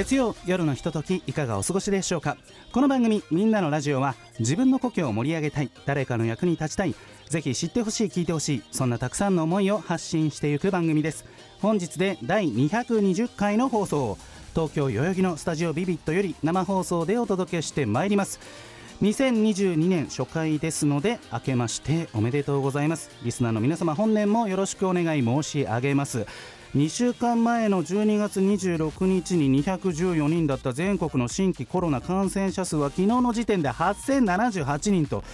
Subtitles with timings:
[0.00, 2.38] 月曜夜のひとときいかがお過ごしでしょうか？
[2.72, 6.94] この番組「みんなのラジオは」自分の故郷を盛り上げたい誰かの役に立ちたい
[7.28, 11.26] ぜひ知ってほしい聞いてほしいそんなたくさんの思いを発信していく番組です。
[11.60, 14.16] 本日で第220回の放送
[14.54, 18.40] 東京代々木のスタジオビビットより生放送でお届けしてまいります。
[19.02, 23.10] 2022年初回ですので明けましておめでとうございます。
[23.22, 26.26] リスナーの皆様本年もよろしくお願い申し上げます。
[26.76, 35.24] 2週間前の12月26日に214人だった全国の新規コロナ感染者数は昨日の時点で8078人と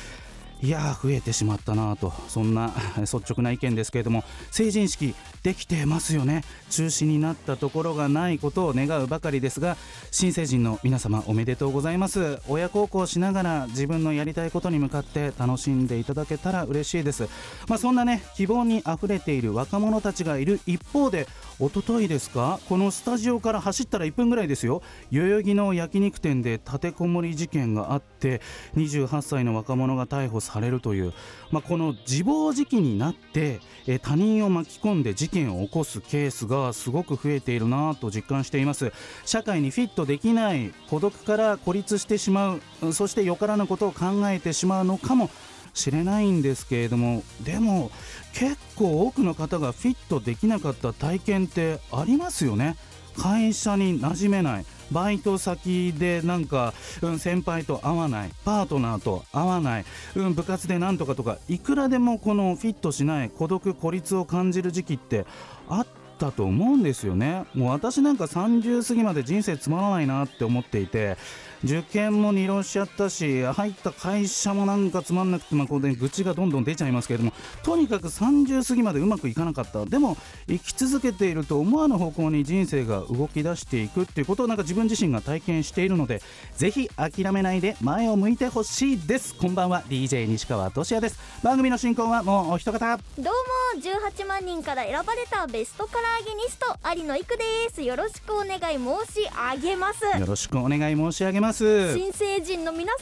[0.62, 2.14] いやー増えてしまったなと。
[2.28, 6.42] そんな 率直な意見ですけれども成人式できてますよね。
[6.70, 9.76] 中止になったところがないことを願うばかりですが
[10.10, 12.40] 新成人の皆様おめでとうございます。
[12.48, 17.28] 親孝行しながら自分のやりたいことに向かって楽しんでいただけたら嬉しいです。
[17.68, 21.26] まあそんなね希望にあふれている若者たちがいる一方で
[21.58, 24.82] 一昨日ですかこのスタジオから走ったら1分ぐらいですよ。
[25.10, 28.40] 代々木の焼肉店で立てこもり事件があって
[28.76, 31.12] 28歳の若者が逮捕されるという、
[31.50, 38.92] まあ、この自暴自棄になってえ他人を巻き込んで事件を起こすケースがすごく増えているなと実感しています。
[39.24, 45.30] 社会にフィットできない孤独から孤立してしまうそしてよからぬことを考えてしまうのかも
[45.74, 47.90] しれないんですけれどもでも
[48.32, 52.76] 結構多くの方がフィットできなかった体験ってありますよね。
[53.16, 54.66] 会社に馴染めない。
[54.92, 58.30] バイト先でなんか、うん、先輩と会わない。
[58.44, 59.84] パートナーと会わない、
[60.14, 65.26] うん、部活でなんとかとかいくらでもこのフィットしない孤独孤立を感じる時期って
[65.68, 65.86] あっ
[66.18, 67.44] たと思うんですよね。
[67.54, 71.16] もう私なんか30過ぎまで人生つまらないなって思っていて
[71.64, 79.84] 受験も二浪しちゃったし入った会社もなんかつまんなくて、まあ、こう、ね、愚痴がどんどん出ちゃいますけれどもとにかく30過ぎまでうまくいかなかった。
[79.86, 80.16] でも
[80.46, 86.20] 生き続けていると思わぬ方向に人生が動き出していくっていうことをなんか自分自身が体験しているので
[86.56, 89.34] ぜひ諦めないで前を向いてほしいです。
[89.34, 89.82] こんばんは。
[89.88, 91.18] DJ 西川俊也です。
[91.42, 92.98] 番組の進行はもうお一方。
[93.18, 93.30] どうも。
[93.76, 96.66] 18万人から選ばれたベストカラーゲニスト
[96.96, 97.82] 有野育です。
[97.82, 100.04] よろしくお願い申し上げます。
[100.18, 102.92] よろしくお願い申し上げます新成人の皆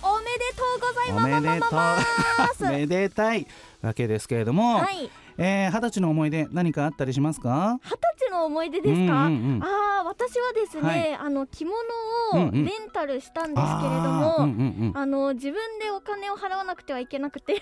[0.00, 1.26] 様おめでとうございます。
[1.26, 2.68] おめでとう。
[2.72, 3.46] めでたい。
[3.82, 7.78] わけですけれども、はいえー、二十歳の思い出何かあったりしますか？
[7.84, 9.62] 二十歳の思い出ですか、うんうんうん。
[9.62, 9.66] あ
[10.00, 11.14] あ私はですね、はい。
[11.14, 11.76] あの着物
[12.32, 17.54] をレンタルしたんですけれども、うんうんあの自分でお金を払わなくてはいけなくて。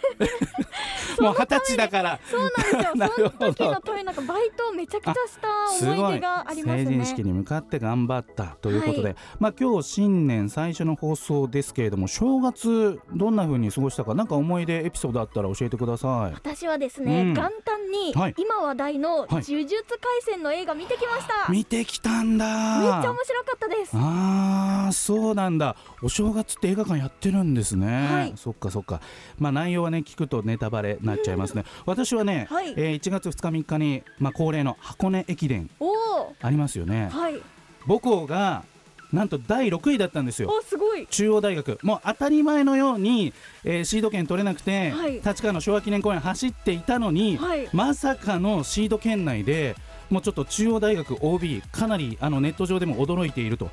[1.18, 2.18] うん、もう二十歳だから。
[2.24, 3.32] そうなんですよ。
[3.36, 9.16] その時のためなんかバイトをめちゃくちゃした思い出があります成人式ねに向かって頑張ったということで、はい。
[9.38, 16.34] まあ今日新年最初の放送ですけれども正月どんな風に過ごしたかなんか思い出エピソードあったら教えてください。
[16.34, 17.34] 私はですね、うん。
[17.34, 18.34] 元旦にはい。
[18.36, 19.28] 今話題のはい。
[19.28, 22.78] 呪術廻戦の映画見てきました、見てきたんだ。
[22.80, 23.90] めっちゃ面白かったです。
[23.94, 25.76] あーそうなんだ。
[26.02, 28.32] お正月って映画館やってるんですね、はい。
[28.36, 29.00] そっかそっか。
[29.38, 31.64] まあ内容はね聞くとネタバレになっちゃいますね。
[31.86, 32.70] 私はね、はい。
[32.70, 35.70] えー1月2日3日に、まあ、恒例の箱根駅伝
[36.40, 37.08] ありますよね。
[37.12, 37.40] はい。
[37.86, 38.64] 母校が
[39.12, 40.48] なんと第6位だったんですよ。
[40.50, 41.06] おすごい。
[41.08, 41.78] 中央大学。
[41.82, 43.32] もう当たり前のように、
[43.64, 45.14] えーシード権取れなくて、はい。
[45.14, 47.68] 立川の昭和記念公園走っていたのに、はい。
[47.72, 49.76] まさかのシード圏内で
[50.08, 53.70] もうちょっと中央大学 OB かなりあのネット上でも驚いていると。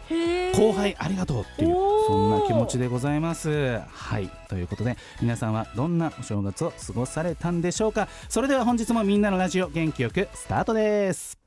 [0.55, 1.75] 後輩ありがとうっていう
[2.07, 3.79] そんな気持ちでございます。
[3.87, 4.29] はい。
[4.49, 8.07] ということで皆さんはどんなお正月を過ごされたんでしょうか。
[8.27, 11.37] それでは本日もみんなのラジオ元気よくスタートです。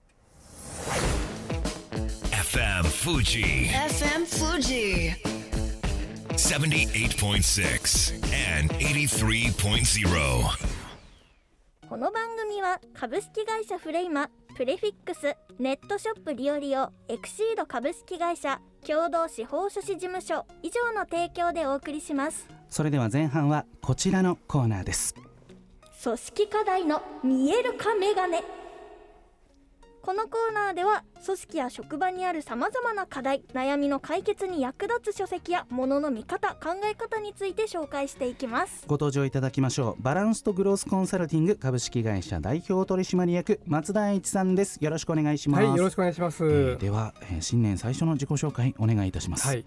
[2.53, 5.15] FM Fuji FM Fuji.
[6.37, 8.13] 78.6
[8.61, 10.69] and 83.0.
[11.89, 25.15] この番組は株式会社フレイマプレフィックスネットショップリオリオエクシード株式会社共同司法書士事務所以上の提供でお送りしますそれでは前半はこちらのコーナーです。
[26.03, 28.43] 組織課題の見える化メガネ
[30.03, 38.83] このコーナーでは組織や職場にあるさまざまな課題悩みの解決に役立つ書籍やものの見方考え方について紹介していきます。
[38.89, 40.03] ご登場いただきましょう。
[40.03, 44.79] バランスとグロースコンサルティング株式会社代表取締役松田一さんです。
[44.83, 46.45] よろしくお願いします、はい、よろしくお願いします。
[46.45, 49.47] えーでは、えー新年最初の自己紹介お願いいたします。
[49.47, 49.65] はい、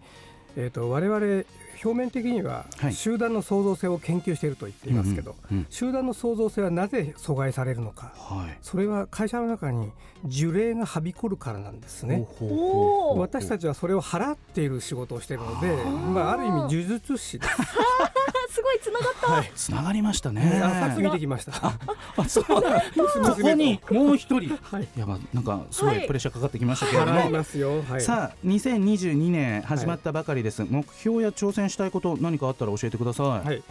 [0.57, 1.44] えっ、と我々
[1.84, 8.13] 表面的にははい集団の創造性を研究していると言っていますけど、うんうん集団の創造性はなぜ阻害されるのか。
[8.16, 9.92] はいそれは会社の中に
[10.24, 12.28] 呪霊がはびこるからなんですね。
[13.16, 17.51] 私たちはそれを払っている仕事をしているので、あまあある意味呪術師です。
[18.56, 19.52] あすごいつながった、はい。
[19.56, 21.52] つながりましたねあさっき見てきました。
[22.18, 24.88] あそう ここにもう一人はい。
[24.98, 27.84] やばなんかすごいはいプレッシャーかかってきましたけれども、払いますよ。
[27.84, 28.02] はい。
[28.02, 33.63] さあ2022年始まったばかりです、目標や挑戦したいこと何かあったら教えてください、はい。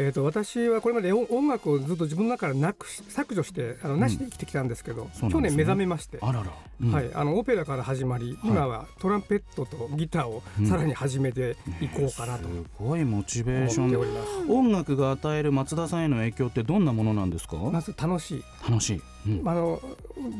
[0.00, 5.48] えー、と私はこれまで音音楽をずっと自分の中からなくし削除してあのなしで生きてきたんですけど、そうなんね。
[5.48, 6.92] 去年目覚めまして、あらら、うん。
[6.92, 10.66] はい、あのオペラから始まり、今はトランペットとギターをうん。
[10.68, 14.52] さらに始めていこうかなとすごいモチベーション思っております。
[14.52, 17.56] 音楽が与える松田さんへの影響ってどんなものなんですか？
[17.56, 19.48] まず楽しい、楽しい、うん。
[19.48, 19.82] あの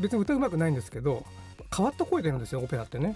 [0.00, 1.24] 別に歌うまくないんですけど
[1.74, 3.14] 変わった声出るんですよオペラってね。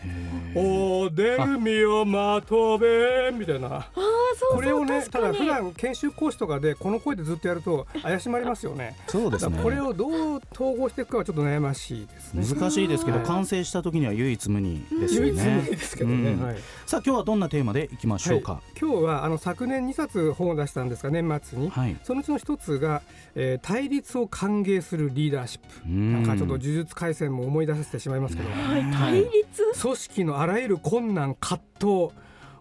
[0.54, 3.68] おでるみをまとべみたいな。
[3.68, 8.96] あーそうこれをねただ普段研修講師とかでこの声でずっとやると怪しまれますよね。
[9.08, 9.58] そうですね。
[9.62, 12.44] これをどう統合していくかはちょっと悩ましいですね。
[12.60, 13.26] 難しいですけど、はい。
[13.26, 16.30] 完成した時には唯一無二ですよ唯一無ね二ですけどね。
[16.32, 16.42] うん。
[16.42, 16.56] はい。
[16.86, 18.60] さあ今日はどんなテーマでいきましょうか？
[18.80, 23.02] 今日はあの昨年2冊本を出したんですが年末に、はい、そのうちの一つが、
[23.34, 26.12] えー対立を歓迎するリーダーシップ、うん。
[26.12, 29.80] なんかちょっと呪術廻戦も思い出させてしまいますけど、はい対立？
[29.80, 32.10] 組織のあらゆる困難葛藤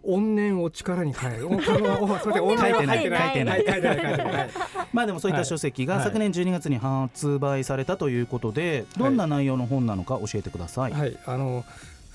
[0.04, 1.48] 怨念を力に変える。
[1.50, 3.02] おあのおすみません、怨念は入ってない。
[3.04, 4.50] 書いてないは書いてない、書いてない。
[4.94, 10.92] まあでもそういった書籍がはい昨年12月に発売されたということで、どんな内容の本なのか教えてください。
[10.92, 11.64] はい、あの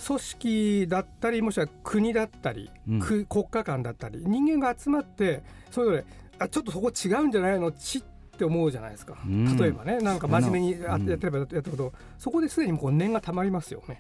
[0.05, 6.05] 組織だったりもしくは国だったり、うんく国家間だったり人間が集まってそれぞれ
[6.39, 8.03] あちょっとそこ違うんじゃないのちっ
[8.37, 9.57] て思うじゃないですか、うん。
[9.57, 13.99] 例えばねなんか真面目にやってればやってるほどそこですでにこう念がたまりますよね。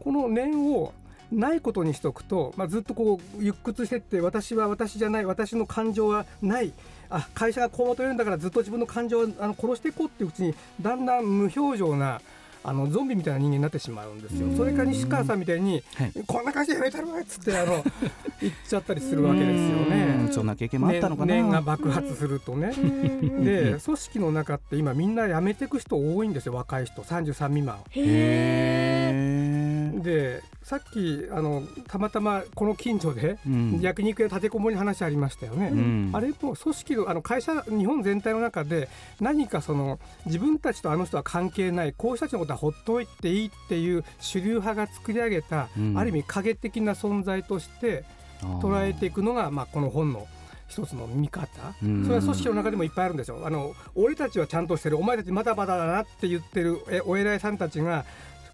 [0.00, 0.92] この念を
[1.30, 6.72] ないことにしておくと、まあ、ずっとこう鬱屈してって私は私じゃない私の感情はない。
[7.08, 12.22] あ会社がこう求めるんだからずっと自分の感情をあの殺していこうっていううちにだんだん無表情な
[12.64, 14.48] あのゾンビみたいな人間になってしまうんですよ。
[14.56, 17.84] それから西川さんみたいにはいこんな感じでやめたるわっつってあの
[18.40, 20.28] 言っちゃったりするわけですようんね。
[20.32, 21.34] そんな経験もあったのかな。
[21.34, 22.72] 念が爆発するとね。
[22.76, 27.78] うんで組織の中って今みんな辞めていく人多いんですよ若い人33未満。
[27.90, 29.31] へえ
[30.02, 33.80] でさっきあのたまたまこの近所でうん。
[33.80, 35.68] 焼肉屋立てこもりの話ありましたよね。
[35.72, 36.10] うん。
[36.12, 38.88] あれも組織のあの会社日本全体の中で
[39.20, 45.98] 何かその自分たちとあの人は関係ないこういう人たちのことはほっといていいっていう主流派が作り上げた、うん。
[45.98, 48.04] ある意味影的な存在として
[48.60, 50.26] 捉えていくのがまあこの本の
[50.68, 51.48] 一つの見方、
[51.82, 52.04] うん。
[52.04, 53.42] それは組織の中でもいっぱいあるんですよ。
[53.44, 54.96] あの俺たちはちゃんとしてる。
[54.96, 58.06] お前たちまだまだだなって言ってるえお偉いさんたちが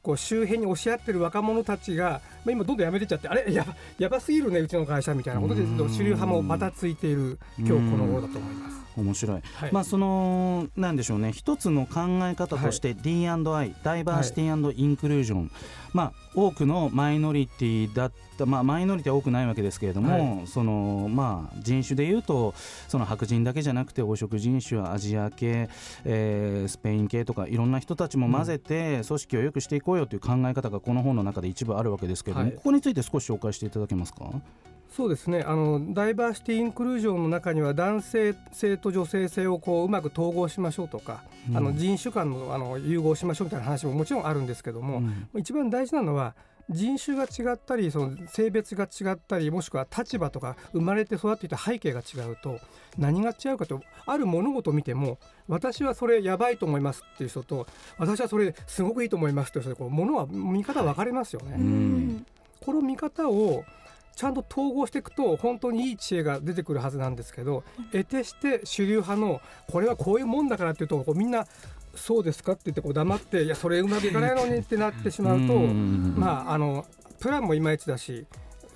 [0.09, 3.53] こう周辺に押し合ってる若者たちが、まあ、今どんどん辞めてっちゃってあれ？
[3.53, 8.88] やばやばすぎるねうちの会社みたいなことでうん主流派もバタついている今日この頃だと思います。
[9.01, 9.73] 面白い、はい。
[9.73, 11.33] まあそのなんでしょうね。
[11.33, 15.51] 一つの考え方として D&I、ダイバーシティインクルージョン、
[15.93, 22.55] まあ多くのマイノリティだったまあマイノリティは多くないわけですけれども、そのまあ人種でいうと
[22.89, 25.69] その白人だけじゃなくて黄色人種アジア系、
[26.05, 32.57] えースペイン系とかいろんな人たちも混ぜて組織を良くしていこうよという考え方がこの本の中で一部あるわけですけれども、はい。
[32.57, 34.31] ここについて少し紹介していただけますか？
[34.97, 35.43] そうですね。
[35.47, 41.57] あのダイバーシティインクルージョンの中には男性性と女性性をこううまく統合しましょうとか、うん。
[41.57, 45.41] あの人種間のあの融合しましょうみたいな話ももちろんあるんですけども、うん。
[45.41, 46.35] 一番大事なのは
[46.71, 52.61] 人種が違ったりその性別が違ったりもしくは立場とか生まれて育っていた背景が違うと
[52.99, 55.19] 何が違うかとある物事を見ても
[55.49, 57.67] 私はそれやばいと思いますっていう人と
[57.97, 61.57] 私はそれすごくいいと思いますっていう人でこう物は見方分かれますよね。
[61.59, 62.27] ん。
[62.61, 63.65] この見方を
[64.19, 71.47] ちゃんと統合していくと本当にいい知恵が出てくるはずなんですけど得てして主流派のこれはこういうもんだからっていうとこうみんな
[71.95, 76.15] そうですかって言ってこう黙っていやそれうまくいかないのにってなってしまうとうん。
[76.19, 76.85] まああの
[77.21, 78.27] プランもいまいちだし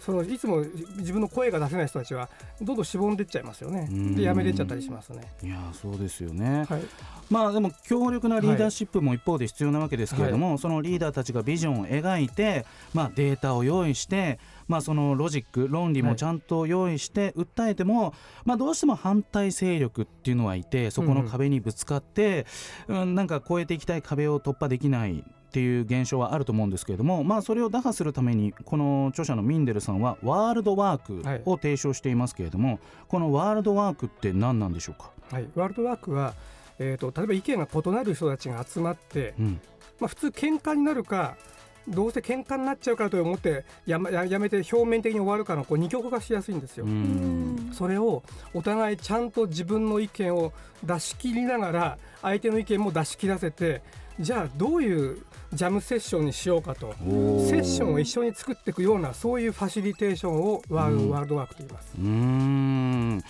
[0.05, 0.65] そのいつも
[0.97, 2.29] 自分の声が出せない人たちは
[2.61, 3.89] どんどんしぼんでっちゃいますよね。
[3.89, 4.17] うん。
[4.17, 5.23] でやめてっちゃったりしますね。
[5.43, 6.83] いやそうですよね、はい。
[7.31, 22.47] まあでも強力なリーダーシップも一方で必要なわけですけれども、そのリーダーたちがビジョンを描いて、まあ、データを用意して、まあ、そのロジック論理もはいちゃんと用意して訴えても、まあ、どうしても反対勢力っていうのはいてそこの壁にぶつかって、
[22.89, 36.33] うんなんか越えていきたい壁を突破できないっていう現象はあると思うんですけれども、まあ、それを打破するためにこの著者のミンデルさんはワールドワークを提唱していますけれども、このワールドワークって何なんでしょうか、はい、ワールドワークは、
[36.79, 39.61] えー、と例えば意見が異なる人たちが集まって、うん。
[40.01, 41.37] まあ、普通喧嘩になるか
[41.87, 46.87] どうせ喧嘩になっちゃうからと思ってやめややめて表面的に終わるかのこう二極化しやすいんですよ。
[46.87, 47.71] うん。
[47.75, 48.23] それを
[48.55, 53.83] お互いちゃんと自分の意見を出し切りながら相手の意見も出し切らせて
[54.21, 56.95] じゃあどういうジャムセッションにしようかと。
[56.99, 61.11] セッションを一緒に作っていくようなそういうファシリテーションをワール,、うん。
[61.11, 61.93] ワールドワークと言います。
[61.99, 63.23] うーん。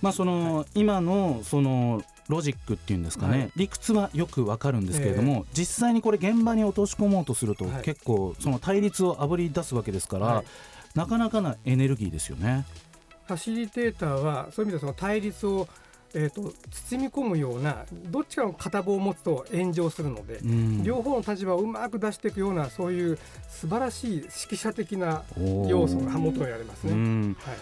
[0.00, 3.50] まあその、今のそのロジックっていうんですかね、はい。
[3.56, 7.82] 理屈はよくわかるんですけれども、実際にこれ現場に落とし込もうとすると、はい。
[7.82, 10.44] 結構その対立をあぶり出すわけですから、はい。
[10.94, 12.64] なかなかなエネルギーですよね。
[13.26, 15.68] ファシリテーターはそういう意味ではその対立を、
[16.14, 20.82] えー、と包み込むようなどっちかの片棒を持つと炎上するので、うん。
[20.82, 25.24] 両方の立場をうまく出していくようなそういう素晴らしい指揮者的な
[25.68, 26.92] 要素が求められますね。
[26.92, 27.36] うん。
[27.40, 27.56] はい。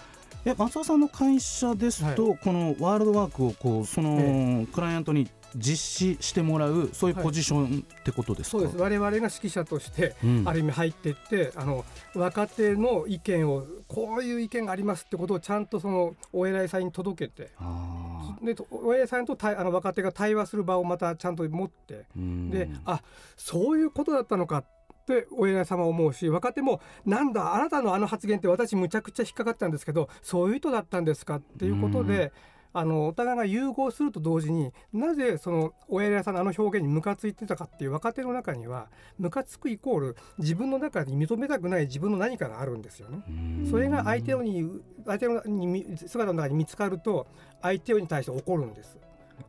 [0.46, 4.66] え松尾さんの会社ですと、このワールドワークをこうその、え。
[4.72, 8.76] クライアントに実施してもらうそういうポジションってことですか、そうです。
[8.76, 10.42] 我々が指揮者として、うん。
[10.46, 11.84] ある意味入っていってあの
[12.14, 23.02] 若手の意見をこういう意見がありますってことをちゃんとそのお偉いさんに届けてあでとお偉いさんと対あの若手が対話する場をまたちゃんと持ってであ
[23.36, 24.64] そういうことだったのかっ
[25.06, 32.32] てお偉い様は思うし若手もなんだあなたのあの発言って私むちゃくちゃ引っかかったんですけどそういう意図だったんですかっていうことで、
[32.76, 43.22] あのお互いが融合すると同時になぜそのお偉いさんのあの表現にムカついてたかっていう若手の中にはムカつくイコール自分の中に認めたくない自分の何かがあるんですよね。
[43.28, 44.68] うんそれが相手のに
[45.06, 47.28] 相手のにみ姿の中に見つかると
[47.62, 48.98] 相手に対して怒るんです。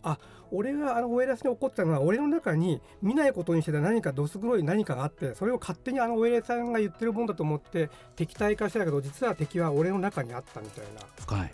[0.04, 0.20] あ
[0.52, 10.86] 俺があのお偉いさんに怒ったのは俺の中に見ないことにしてた何かどす黒い何かがあってそれを勝手にあのお偉いさんが言ってるもんだと思って敵対化してたけど実は敵は俺の中にあったみたい
[11.20, 11.54] 深い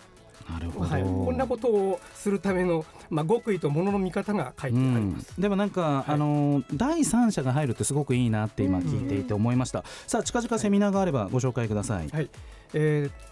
[0.50, 5.40] なるほな、ど、はい、こんなことをするための、まあ、極意とものの見方が書いてあります。
[5.40, 6.12] でもなんか、はい。
[6.14, 12.30] あの第三者が入るってすごくいいなって今聞いていて思いました、さあ近々セミナーがあればご紹介ください、はい。
[12.74, 13.32] えー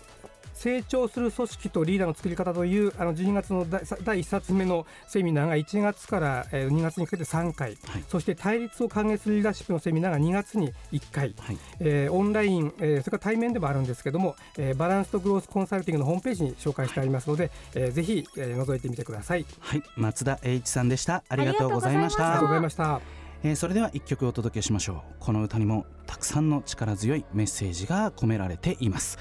[0.59, 8.03] 成長する組織とリーダーの作り方というあの12月の第第1冊目のセミナーが1月から、えー2月にかけて3回、はい。
[8.09, 11.57] そして対立を歓迎するリーダーシップのセミナーが2月に1回、はい。
[11.79, 19.45] えーオンライン、えーそれから対面でもあるんですけども、えーバランスとグロースコンサルティングのホームページに紹介してありますので、えーぜひ、えー覗いてみてください。
[19.59, 21.23] はい、松田栄一さんでした。
[21.29, 22.25] ありがとうございましあた。
[22.25, 22.99] ありがとうございました。
[23.43, 24.97] えーそれでは一曲お届けしましょう。
[25.19, 29.17] この歌にもたくさんの力強いメッセージが込められています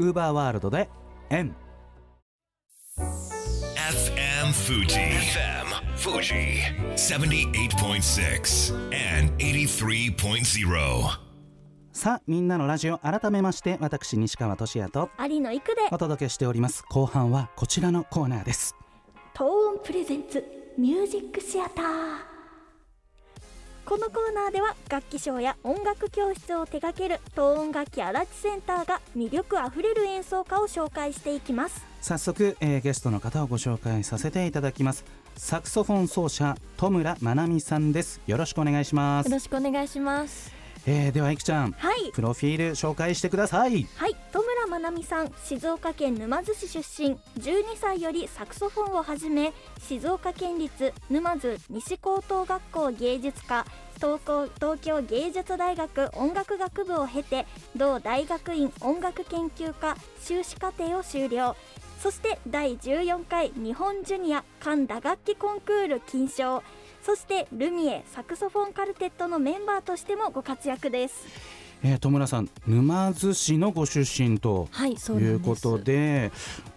[0.00, 0.88] ウーバーワールドで
[1.28, 1.54] 円
[2.96, 4.86] FM Fuji.
[4.86, 6.62] FM Fuji.
[6.96, 8.74] 78.6
[9.18, 11.20] and 83.0.
[11.92, 18.74] さあみんなのラジオ改めまして私西川俊也と有野育でお届けしております後半はこちらのコーナーです
[19.34, 20.42] トーンプレゼンツ
[20.78, 22.29] ミュージックシアター
[23.84, 31.84] このコーナーでは楽器賞や音楽教室を手掛ける東音楽器荒地センターが魅力あふれる演奏家を紹介していきます。
[32.00, 35.04] 早速、えーゲストの方をご紹介させていただきます。
[35.36, 38.20] サクソフォン奏者戸村まなみさんです。
[38.26, 39.26] よろしくお願いします。
[39.26, 40.52] よろしくお願いします。
[40.86, 42.10] えーではいくちゃんはい。
[42.12, 43.86] プロフィール紹介してください。
[43.96, 44.16] はい
[44.70, 47.16] まなみさん静岡県沼津市出身。
[47.40, 54.20] 12歳よりサクソフォンをはじめ静岡県立沼津西高等学校芸術科東
[54.80, 61.56] 京芸術大学音楽学部を経て同大学院音楽研究科修士課程を修了。
[61.98, 66.62] そして第14回日本ジュニア管打楽器コンクール金賞。
[67.02, 71.59] そしてルミエサクソフォンカルテットのメンバーとしてもご活躍です。
[71.82, 75.32] えー戸村さん沼津市のご出身とはい、そうなんです。
[75.32, 76.30] いうことで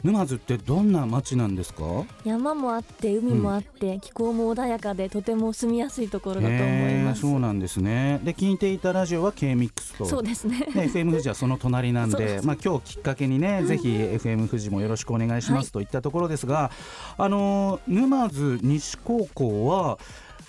[0.03, 1.83] 沼津ってどんな町なんですか？
[2.23, 7.21] 山もあって海もあって、気候も穏やかでとても住みやすいところだと思います。
[7.21, 8.19] そうなんですね。
[8.23, 10.05] で聞いていたラジオは K-MIX と。
[10.05, 10.59] そうですね。
[10.59, 15.71] ね、FM 富士はその隣なんで、まあ、今日きっかけにね、ぜひ FM 富士もよろしくお願いします、はい。
[15.71, 16.71] といったところですが、
[17.17, 19.99] あの沼津西高校は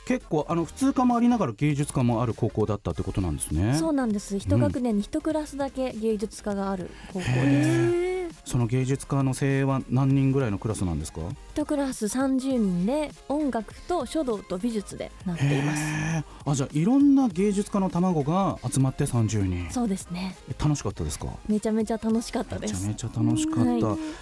[0.06, 3.74] 結構あの普通科もありながら芸術科もある高校だったってことなんですね。
[3.74, 4.36] そうなんです。
[4.36, 7.34] 一学年に一クラスだけ芸術科がある高校です。
[7.40, 11.20] へその芸術家の精鋭は何人ぐらいのクラスなんですか
[11.54, 15.82] ？1クラス30人で音楽と書道と美術でなっています。
[16.46, 19.70] あじゃあいろんな芸術家の卵が集まって30人。
[19.70, 20.36] そうですね。
[20.50, 21.28] え楽しかったですか？
[21.48, 22.86] めちゃめちゃ楽しかったです。
[22.86, 23.80] めちゃめちゃ楽しかった、はい。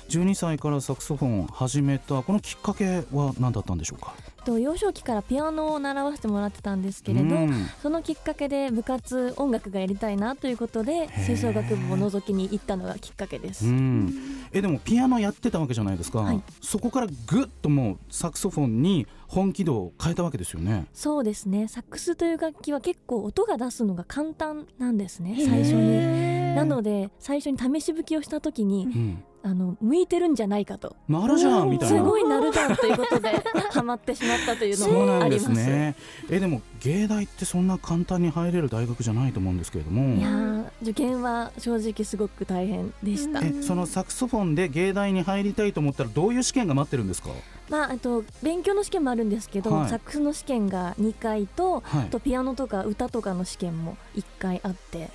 [0.08, 4.14] 12歳からサクソフォンを始めたこのきっかけは何だったんでしょうか？
[4.44, 7.66] と幼少期からピアノを習わせてもらってたんですけれど、うん。
[7.82, 11.24] そのきっかけで部活音楽がやりたいなということでー。
[11.24, 14.12] 吹奏楽部を覗きに行ったのがきっかけです、うん、
[14.52, 16.42] えでもピアノやってたわけじゃないですか、はい。
[16.60, 20.86] そこからぐっともうサクソフォンに本気度を変えたわけですよね。
[20.92, 21.68] そうですね。
[21.68, 26.54] サックスという楽器は結構音が出すのが簡単なんですね最初に。
[26.54, 30.94] なので最初に試し吹きをした時にうんあの向いてるんじゃないかと。
[31.08, 31.96] なるじゃんみたいな。
[31.98, 33.30] すごいなるじゃんということで
[33.72, 35.94] ハマってしまったというのそうなんでもありますすね。
[36.30, 40.16] えでも芸大ってそんな簡単に入れる大学じゃないと思うんですけれども。
[40.16, 47.30] いやー受験は正直すごく大変でした、えそのサクソフォンで芸大に入りたいと思ったらどういう試験が待ってるんですか？
[47.70, 49.88] まあ、あと勉強の試験もあるんですけど、はい。
[49.88, 52.02] サックスの試験が2回と、はい。
[52.04, 55.10] あとピアノとか歌とかの試験も1回あって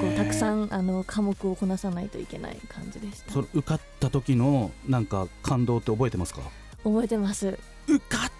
[0.00, 3.32] こうたくさんあの科目をこなさないといけない感じでした。
[3.32, 6.40] それ受かった時のなんか感動って覚えてますか？
[6.84, 7.58] 覚えてます。
[7.88, 8.30] 受かっ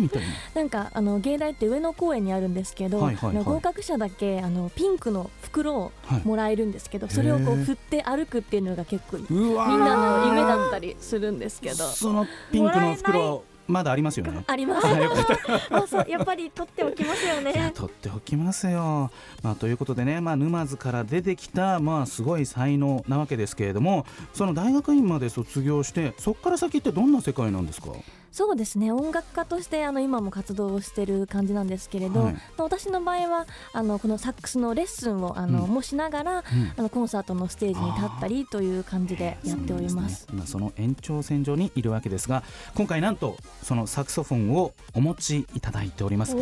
[0.00, 0.28] みたいな。
[0.54, 3.44] なんかあの芸大って上野公園にあるんですけど、はいはいはい。
[3.44, 6.22] 合格者だけあのピンクの袋をはい。
[6.26, 11.76] もらえるんですけど、それをこう振って歩くっていうのが結構みんなの夢だったりするんですけど。
[11.86, 14.42] そのピンクの袋まだありますよね。
[14.46, 14.86] あります。
[16.08, 17.70] やっぱり取っておきますよね。
[17.74, 19.10] 取っておきますよ。
[19.42, 27.88] まあ、ということでね、まあ、沼津から出てきた、まあ、すごい才能なわけですけれどもその大学院まで卒業してそこから先ってどんな世界なんですか？
[28.32, 28.90] そうですね。
[28.90, 32.32] 音楽家としてあの今も活動をしてる感じなんですけれど、はい。
[32.32, 35.70] まあ私の場合はあのこのサックスのレッスンをあの、うん。
[35.70, 36.42] もしながら、うん。
[36.76, 40.26] あのコンサートのステージに立ったりという感じでやっております。
[40.28, 40.32] ね。
[40.32, 42.42] 今その延長線上にいるわけですが
[42.74, 46.34] 今回なんとそのサクソフォンをお持ちいただいております。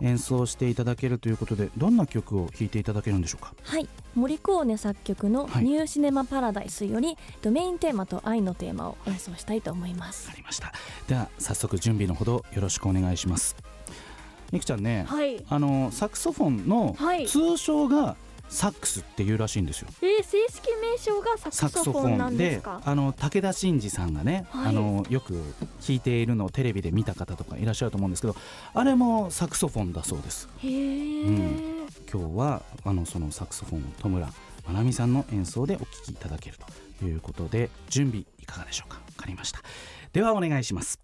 [0.00, 3.52] 演奏していただけるということでどんな曲を弾いていただけるんでしょうか？
[3.64, 5.64] はい、モリコーネ作曲のはい。
[5.64, 10.28] ニューシネマパラダイスより、ドメインテーマと愛のテーマを演奏したいと思います。
[10.30, 10.36] あ。
[10.36, 10.72] りました。
[11.08, 13.56] では早速準備のほどよろしくお願いします。
[14.50, 15.42] みくちゃんね、はい。
[15.48, 17.26] あのサクソフォンのはい。
[17.26, 18.16] 通称が
[18.48, 19.88] サックスっていうらしいんですよ。
[20.02, 24.68] えー、正式名称がササクソフォンであの武田真治さんがね、はい。
[24.68, 28.36] あのよく弾いているのをテレビで見た方とかいらっしゃると思うんですけど
[28.74, 30.50] あれもサクソフォンだそうです。
[30.58, 31.88] へえ、うん。
[32.12, 34.28] 今日はあのそのサクソフォンを戸村
[34.66, 36.58] まなみさんの演奏でお聴きいただける
[36.98, 38.96] ということで準備いかがでしょうか？
[38.96, 39.60] わかりました。
[40.12, 41.00] ではお願いします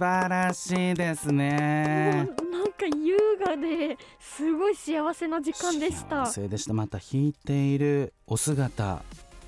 [0.00, 2.26] 晴らしいですね。
[2.50, 6.26] なんか優雅たですごい幸せな時間でした。
[6.26, 6.72] 幸せでした。
[6.72, 9.02] また弾いているお姿。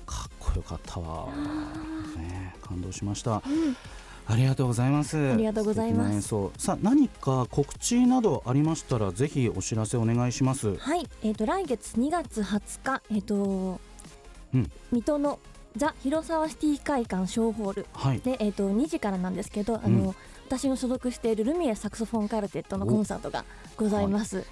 [0.05, 1.29] かっこよかったわ、
[2.17, 3.41] ね、感動しました、
[4.27, 5.17] ありがとうございます。
[5.17, 6.35] ありがとうございます。
[6.57, 10.75] さあ何か告知などありましたらぜひお知らせお願いします。
[10.75, 13.79] はい、えー、と来月2月20日、えーと
[14.53, 14.71] うん。
[14.91, 15.39] 水戸の
[15.75, 18.19] ザ・広沢シティ会館小ホールはい。
[18.19, 20.03] で、えー、と2時からなんですけど、あうん。
[20.03, 20.15] の
[20.47, 23.43] 私の所属しているルミエサクソフォンカルテットのコンサートが
[23.75, 24.45] ございます。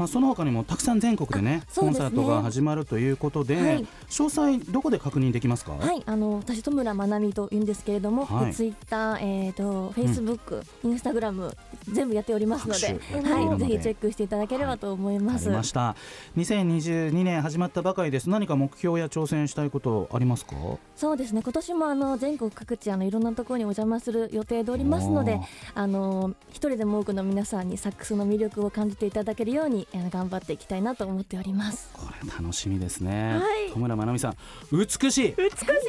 [0.00, 1.62] まあ、その他にもたくさん全国でねね。
[1.74, 3.86] コンサートが始まるということで、はい。
[4.08, 8.54] 詳細どこで確認できますか、はい、あの私戸村まなみと言うんですけれども、はい。
[8.54, 11.54] ツイッター、えー、とフェイスブック、インスタグラム
[11.90, 15.48] 全部やっておりますので、はい、でぜひチェックしていただければと思いまあす。
[15.48, 15.96] りました。
[16.36, 18.30] 2022年始まったばかりです。
[18.30, 20.54] 何か目標や挑戦したいことありますか？
[20.96, 21.42] そうですね。
[21.42, 25.40] 今年もあの全国各地あのいろんなところにお邪魔する予定でおりますので
[25.74, 31.90] あの一人でも多くの皆さんにサックスの魅力を感じていただけるように頑張っていきたいなと思っております。
[31.92, 33.72] これ楽しみですね、はい。
[33.72, 34.36] 戸村まなみさん
[34.70, 35.00] 美しい。
[35.00, 35.26] 美し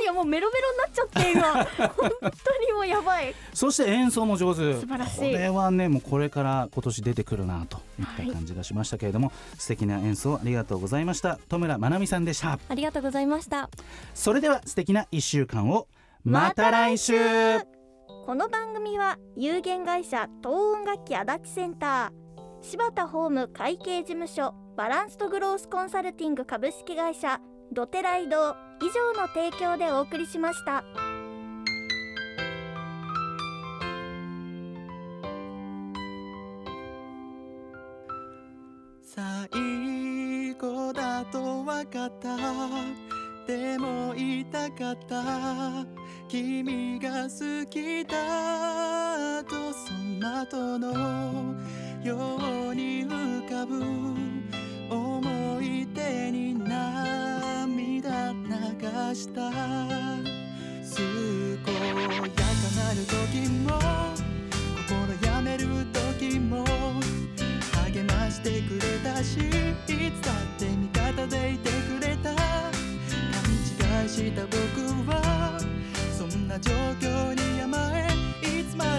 [0.03, 0.05] い。
[0.05, 1.91] よもうメロメロになっちゃって今。
[1.95, 3.33] 本当にもうやばい。
[3.53, 4.79] そして演奏も上手。
[4.79, 5.19] 素晴らしい。
[5.19, 11.37] これはねもうこれから今年出てくるなといった感じがしましたけれども、素敵な演奏ありがとうございました。
[11.49, 12.59] 戸村まなみさんでした。
[12.67, 13.69] ありがとうございました。
[14.13, 15.87] それでは素敵な1週間を
[16.23, 17.13] また来週。
[18.25, 22.30] この番組は有限会社東音楽器足立センター
[22.61, 30.83] 柴田ホーム会計事務所バランスとグロースコンサルティング株式会社ドテライド以上の提供でお送りしました。
[39.03, 42.37] 最後だと分かった
[43.45, 45.85] でも言いたかった
[46.29, 51.55] 君が好きだとその後の
[52.03, 52.15] よ
[52.71, 53.83] うに浮かぶ
[54.89, 58.39] 思い出に涙流
[59.15, 59.51] した。
[60.93, 62.41] 健やか
[62.75, 63.79] なる時も
[64.89, 65.65] 心やめる
[66.17, 66.65] 時も
[67.85, 69.23] 励ましてくれた。
[69.23, 69.39] しい
[70.11, 72.41] つだって味方でいてくれた勘
[74.03, 74.57] 違いした僕
[75.07, 75.11] は
[76.17, 78.07] そんな状況に甘え
[78.41, 78.90] いつまで